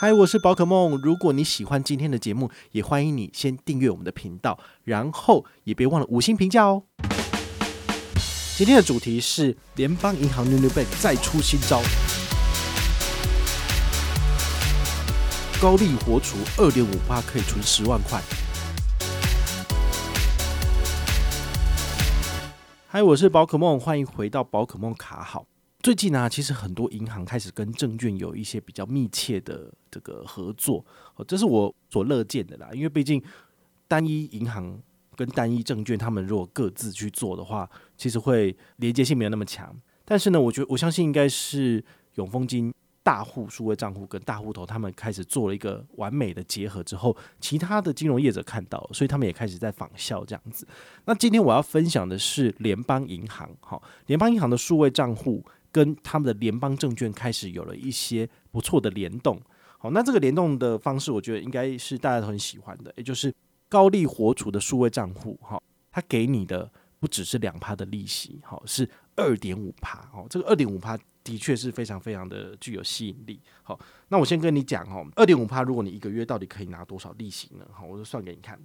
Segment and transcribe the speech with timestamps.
[0.00, 0.96] 嗨，我是宝可梦。
[1.02, 6.84] 如果你喜欢今天的节目，也欢迎你先订阅我们的频道，然后也别忘了五星评价哦。
[8.56, 11.82] 今天的主题是联邦银行 New New Bank 再出新招，
[15.60, 18.22] 高利活储二点五八可以存十万块。
[22.86, 25.46] 嗨，我是宝可梦，欢迎回到宝可梦卡好。
[25.88, 30.84] 最近呢、啊，其实很多银行开始跟证券有一些比较密切的这个合作，
[31.26, 32.68] 这是我所乐见的啦。
[32.74, 33.22] 因为毕竟
[33.86, 34.78] 单一银行
[35.16, 39.74] 跟单一证券，他们如果各自去做的话，其实会连接性没有那么强。
[40.04, 41.82] 但是呢，我觉得我相信应该是
[42.16, 42.70] 永丰金
[43.02, 50.68] 大户数位账户跟大户头他们开始做了一个完美的结合之后，其他的金融业者看到，所以他们也开始在仿效这样子。
[51.06, 55.42] 那今天我要分享的是联邦银行，好，联邦银行的数位账户。
[55.78, 59.40] 跟他们的联邦证券开始有了一些不错的联动，
[59.78, 63.32] 好，那这个联动的方式，我觉得应该是大家都很喜欢的，也就是
[63.68, 65.62] 高利活储的数位账户，哈，
[65.92, 66.68] 它给你的
[66.98, 77.64] 不只是两趴的利息，好，是二点五趴，哦，这个二点五趴的确是非常非常的具有吸引力，好，那我先跟你讲，哦，二点五趴，如果你一个月到底可以拿多少利息呢？
[77.70, 78.58] 好，我就算给你看，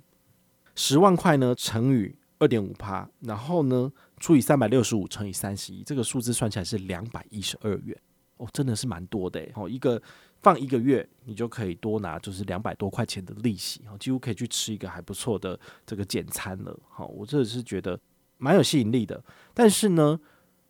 [0.74, 7.98] 十万块呢乘以二点五趴，然后呢，除以三百六十五乘以三十一，这个数字算起来是两百一十二元
[8.36, 9.70] 哦，真的是蛮多的哦。
[9.70, 10.02] 一个
[10.42, 16.78] 放一个月，你就可以多拿就是两百多块钱的利息哦，几乎可以去吃一个还不错的这个简餐了。
[16.90, 17.98] 好，我这是觉得
[18.38, 19.24] 蛮有吸引力的。
[19.54, 20.20] 但是呢，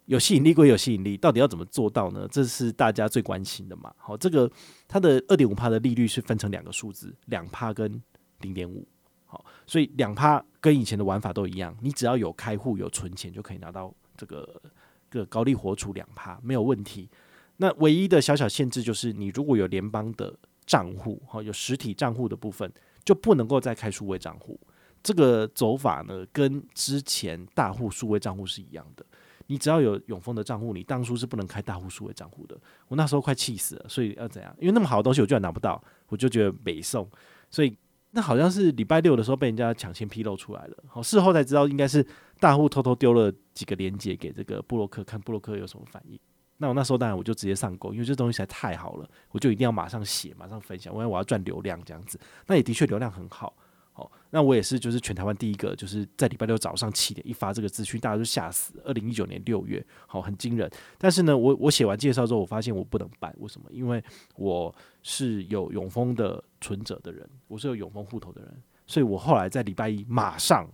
[0.05, 2.27] 有吸引力归有吸引力，到底要怎么做到呢？
[2.31, 3.91] 这是大家最关心的嘛。
[3.97, 4.52] 好，这个
[4.87, 7.99] 它的二点五趴的利率是分成两个数字，两趴跟
[8.41, 8.87] 零点五。
[9.66, 14.62] 所以两趴跟以前的玩法都一样，你只要有开户有存钱就可以拿到这个
[15.09, 17.09] 个高利活储两趴没有问题。
[17.58, 22.70] 那唯一的小小限制就是，你如果有联邦的账户，哈，有实体账户的部分
[23.06, 24.59] 就不能够再开数位账户。
[25.04, 29.05] 这个走法呢，跟之前大户数位账户是一样的。
[29.48, 32.58] 你只要有永丰的账户，你当初是不能开大户数位账户的。
[32.88, 34.55] 我那时候快气死了，所以要怎样？
[34.60, 37.08] 因为那么好的东西我居然拿不到，我就觉得北宋，
[37.52, 37.77] 所以。
[38.15, 42.05] 那好像是礼拜六的时候被人家抢先披露出来了，好，事后才知道应该是
[42.39, 46.19] 大户偷偷丢了几个链接给这个布洛克，看布洛克有什么反应。
[46.57, 52.19] 那我那时候当然我就直接上钩，因为这东西实在太好了，我就一定要马上写，马上分享，因为我要赚流量这样子。
[52.45, 53.53] 那也的确流量很好。
[53.95, 58.73] 好，那我也是，就是全台湾第一个，就是在礼拜六早上七点一发这个资讯，大家都吓死。
[58.83, 60.67] 二零一九年六月，好，很惊人。
[60.98, 63.67] 但是呢，我我写完介绍之后，我发现我不能办，为什么？
[63.71, 64.04] 因为
[64.36, 64.73] 我
[65.04, 70.67] 是有永丰的存折的人，我是有永丰户头的人，所以我后来在礼拜一马上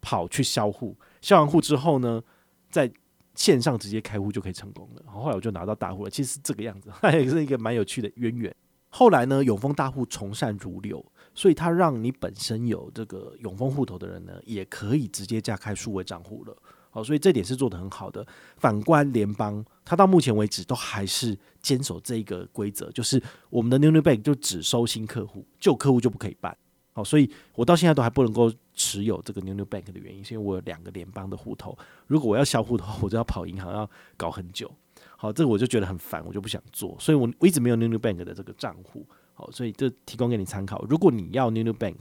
[0.00, 2.22] 跑去销户，销完户之后呢，
[2.70, 2.90] 在
[3.34, 5.02] 线上直接开户就可以成功了。
[5.04, 8.56] 然后后来我就拿到大户了，其实是这个样子， 也是一个蛮有趣的渊源。
[8.88, 11.04] 后来呢，永丰大户从善如流。
[11.34, 16.56] 所以，他让你本身有这个永丰户头的人呢，也可以直接加开数位账户了。
[16.90, 18.26] 好，所以这点是做得很好的。
[18.58, 26.54] 反观联邦，他到目前为止都还是坚守这一个规则，就是我们的 New New Bank 就只收新客户，旧客户就不可以办。
[26.92, 31.76] 好，所以我到现在都还不能够持有这个 New New Bank 的原因，是因为我有两个联邦的户头，
[32.06, 33.88] 如果我要销户的话，我就要跑银行，要
[34.18, 34.70] 搞很久。
[35.16, 39.06] 好，这个我就觉得很烦，我就不想做，所以我我一直没有 New New Bank 的这个账户。
[39.42, 40.84] 好，所以这提供给你参考。
[40.88, 41.96] 如果你要 New New Bank，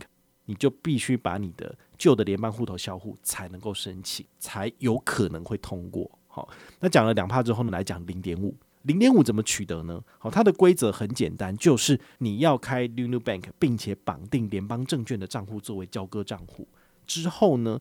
[0.45, 6.19] 你就必须把你的旧的联邦户头销户，才能够申请，才有可能会通过。
[6.27, 6.47] 好，
[6.79, 8.55] 那讲了两趴之后呢，来讲零点五。
[8.83, 9.99] 零点五怎么取得呢？
[10.19, 16.67] 好，它的规则很简单，就是你要开 New New Bank，并且绑定联邦证券的账户作为交割账户
[17.07, 17.79] 之后呢，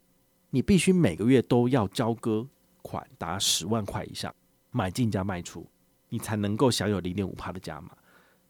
[0.48, 2.46] 你必须每个月都要交割
[2.80, 4.34] 款达十万块以上，
[4.70, 5.66] 买进加卖出，
[6.08, 7.90] 你才能够享有零点五帕的加码。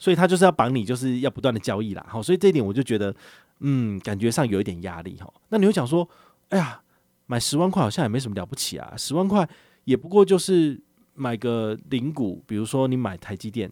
[0.01, 2.05] 所以他就是要绑你，就是要不断的交易啦。
[2.09, 3.15] 好，所以这一点我就觉得，
[3.61, 5.33] 嗯，感觉上有一点压力哈。
[5.51, 6.09] 那你会讲说，
[6.49, 6.83] 哎呀，
[7.27, 9.49] 买十万块好像也没什么了不起啊，十万块
[9.85, 10.81] 也不过就是
[11.15, 13.71] 买个零股，比如说你买台积电，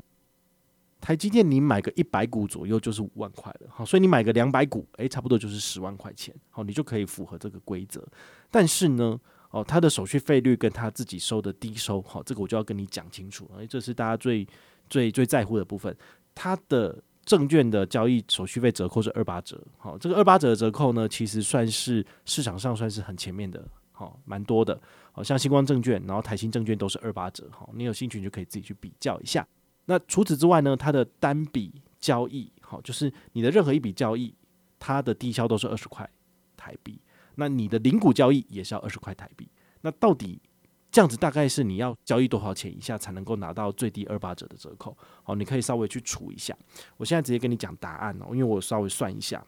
[1.00, 3.68] 台积电你买个一百股左右就是五万块了。
[3.70, 6.34] 好，所以你买个两百股，哎，差不多就是十万块钱。
[6.50, 8.06] 好，你就可以符合这个规则。
[8.50, 9.18] 但是呢，
[9.50, 14.46] 哦，他的手续费率跟他自己收的低收，好，这个我就要跟你讲清楚，因为这是大家最
[14.90, 15.96] 最最在乎的部分。
[16.40, 24.80] 它的证券的交易手续费折扣是二八折，好，这个二八折的折扣呢，其实算是市场上算是很前面的，好，蛮多的，
[25.10, 29.44] 好像星光证券，然后台新证券都是二八折，好，你有兴趣就可以自己去比较一下。
[29.86, 34.32] 那除此之外呢，它的单笔交易，好，就是你的任何一笔交易，
[34.78, 36.08] 它的低消都是二十块
[36.56, 37.00] 台币，
[37.34, 39.50] 那你的零股交易也是要二十块台币，
[39.80, 40.40] 那到底
[40.90, 44.96] 这样子大概是你要交易多少钱以下才能够拿到最低二八折的折扣？
[45.22, 46.56] 好，你可以稍微去除一下。
[46.96, 49.44] 我现在直接跟你讲答案哦，因为我稍微算一下，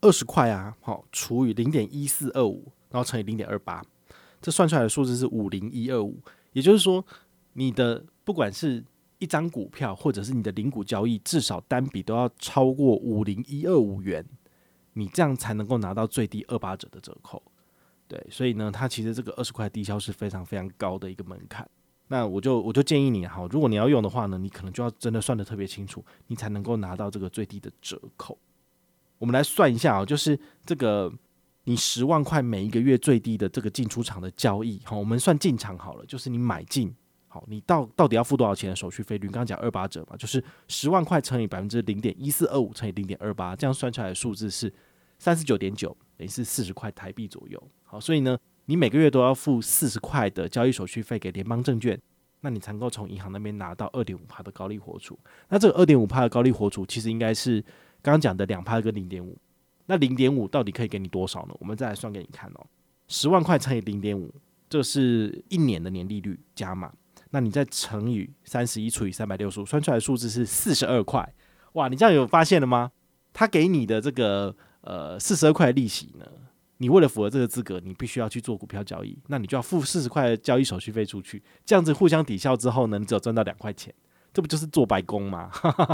[0.00, 3.84] 二十块啊，好除以零点一四二五，然后乘以零点二八，
[4.40, 6.18] 这算出来的数字是五零一二五。
[6.52, 7.04] 也就是说，
[7.52, 8.82] 你的不管是
[9.18, 14.24] 一张股票，或者是你的零股交易，至少单笔都要超过五零一二五元，
[14.94, 17.42] 你这样才能够拿到最低二八折的折扣。
[18.12, 21.66] 对，所以呢，它其实这个二十块低消是非常非常高的一个门槛。
[22.08, 28.36] 那我就我就建议你哈，如果你要用的话呢，你可能就要真的算得特别清楚，你才能够拿到这个最低的折扣。
[29.16, 31.10] 我们来算一下啊，就是这个
[31.64, 36.94] 你十万块每一个月最低的这个进出场的交易，好，我们算进场好了，就是你买进，
[37.28, 39.28] 好，你到到底要付多少钱的手续费率？
[39.28, 44.70] 刚刚讲二八折嘛，就是十万块乘以百分之零点一四二五乘以零点二八，这样算出来的数字是
[45.18, 47.60] 三十九点九，等于是四十块台币左右。
[47.82, 52.00] 好，所以呢，你每个月都要付四十块的交易手续费给联邦证券，
[52.42, 55.18] 那你才能够从银行那边拿到二点五趴的高利活储。
[55.48, 57.60] 那这个二点五趴的高利活储，其实应该是
[58.00, 59.36] 刚刚讲的两趴跟零点五。
[59.86, 61.56] 那零点五到底可以给你多少呢？
[61.58, 62.66] 我们再来算给你看哦。
[63.08, 64.32] 十万块乘以零点五，
[64.70, 66.92] 这是一年的年利率加码。
[67.30, 71.34] 那你再乘以三十一除以三百六十五，算出来的数字是四十二块。
[71.72, 72.92] 哇，你这样有发现了吗？
[73.32, 76.26] 他给你的这个呃四十二块利息呢？
[76.78, 83.94] 你为了符合这个资格，你必须要去做股票交易，那你就要付四十块的交易手续费出去，这样子互相抵消之后呢，你只有赚到两块钱，
[84.32, 85.48] 这不就是做白工吗？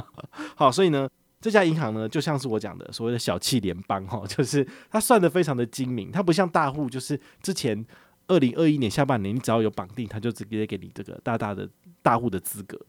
[0.57, 1.07] 好，所以呢，
[1.43, 7.85] 这家银行呢，就像是我讲的所谓的小气联邦哈， 就是它算得非常的精明，它不像大户，就是之前
[8.29, 11.69] 二零二一年下半年，你只要有绑定，它就直接给你这个大大的
[12.01, 12.81] 大户的资格，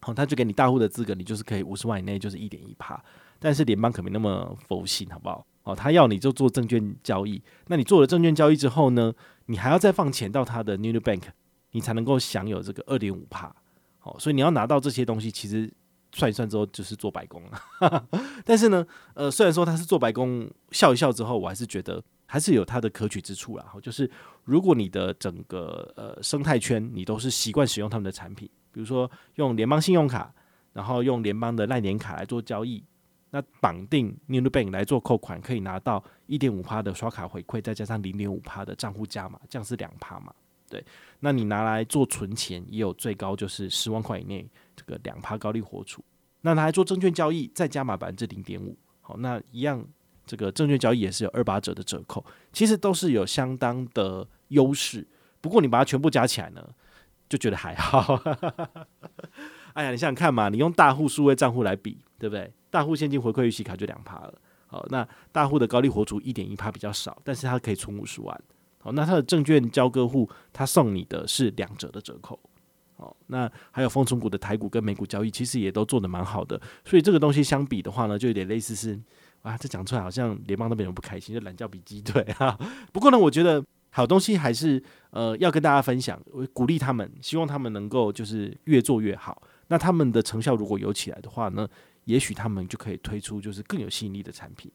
[0.00, 2.98] 好，他就给你大户的资格，你就是可以五十万以内就是一点一趴，
[3.42, 5.44] 但是联邦可没那么佛心，好不好？
[5.64, 9.12] 哦，他要你就做证券交易，那你做了证券交易之后呢，
[9.46, 11.22] 你还要再放钱到他的 New Bank，
[11.72, 13.54] 你才能够享有这个二点五趴。
[13.98, 15.72] 好，所以你要拿到这些东西，其实
[16.12, 18.08] 算一算之后就是做白工了。
[18.44, 18.84] 但是呢，
[19.14, 23.64] 呃，虽然说他是做白工，笑一笑之后，我还是觉得还是有它的可取之处啦。
[23.80, 24.10] 就是
[24.42, 30.34] 如果你的整个呃生态圈你都是习惯使用他们的产品，比如说用联邦信用卡，
[30.72, 32.82] 然后用联邦的赖年卡来做交易。
[33.34, 40.30] 那绑定 New Bank 来做扣款，可以拿到一点五趴的刷卡回馈，再加上零点五趴的账户加码，这样是两趴嘛？
[40.68, 40.84] 对。
[41.20, 44.46] 那你拿来做存钱，也有最高就是十万块以内
[44.76, 46.04] 这个两趴高利活储。
[46.42, 49.82] 那拿来做证券交易，再加码百分之零点五，好，那一样
[50.26, 55.08] 这个证券交易也是有二八折的折扣，其实都是有相当的优势。
[55.40, 56.68] 不过你把它全部加起来呢，
[57.30, 58.20] 就觉得还好。
[59.72, 62.52] 哎呀，你想想看嘛，你用大户数位账户来比，对不对？
[62.72, 64.34] 大户现金回馈预期卡就两趴了，
[64.66, 68.42] 好，那大户的高利活储一点一趴比较少，但是它可以存五十万，
[68.78, 72.40] 好，那它的证券交割户，它送你的是两折的折扣，
[72.96, 78.98] 好，那还有丰存股的台股跟美股交易，其实也都做得蛮好的，所以这个东西相比的话呢，就有点类似是，
[79.42, 82.58] 啊，这讲出来好像联邦那边人不开心，就懒叫比鸡腿哈。
[82.90, 89.42] 不过呢，我觉得好东西还是呃要跟大家分享，我鼓励他们，希望他们能够就是越做越好。
[89.68, 91.66] 那他们的成效如果有起来的话呢，
[92.04, 94.70] 也许他们就可以推出就是更有吸引力的产品，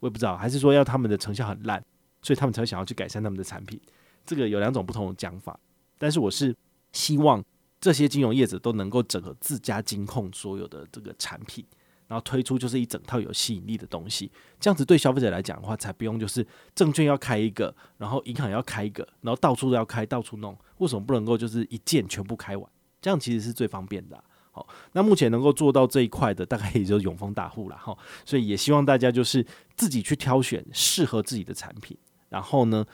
[0.00, 1.84] 我也不知道，还是说要他们的成效很烂，
[2.22, 3.80] 所以他们才会想要去改善他们的产品。
[4.24, 5.58] 这个有两种不同的讲法，
[5.98, 6.54] 但是我是
[6.92, 7.42] 希望
[7.80, 11.64] 这些金融业者都能够整合自家金控所有的这个产品，
[12.06, 14.30] 然后推出就是一整套有吸引力的东西，
[14.60, 22.70] 这样子对消费者来讲的话，才不用就是证券要开一个，然后银行要开一个，然后到处都要开，到处弄，为什么不能够就是一键全部开完？
[23.00, 24.22] 这样其实是最方便的。
[24.52, 27.96] 好，那目前能够做到这一块的，大概也就是永丰大户了哈。
[28.24, 31.96] 所以也希望大家就是自己去挑选适合自己的产品，
[32.28, 32.84] 然后呢，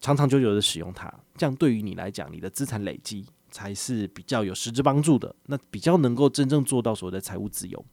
[0.00, 7.84] 长长久久的使用它，这样对于你来讲，你的资产累积才是比较有实质帮助的，那比较能够真正做到所谓的财务自由。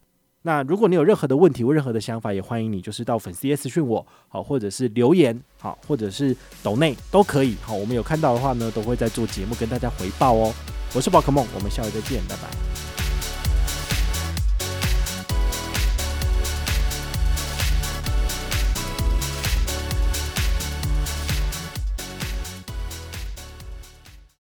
[0.44, 10.52] 那如果你有任何的问题或任何的想法，也欢迎你就是到粉丝页私讯我，好，或者是留言，好，或者是抖内都可以，好，我们有看到的话呢，都会在做节目跟大家回报哦。
[10.94, 13.01] 我是宝可梦，我们下回再见，拜拜。